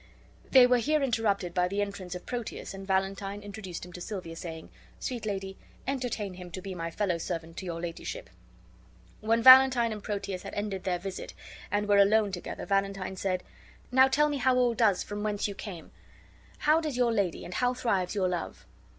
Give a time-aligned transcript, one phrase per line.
[0.49, 4.35] They were here interrupted by the entrance of Proteus, and Valentine introduced him to Silvia,
[4.35, 8.27] saying, "Sweet lady, entertain him to be my fellow servant to your ladyship."
[9.19, 11.35] When Valentine and Proteus had ended their visit,
[11.69, 13.43] and were alone together, Valentine said:
[13.91, 15.91] "Now tell me how all does from whence you came?
[16.57, 18.65] How does your lady, and how thrives your love?"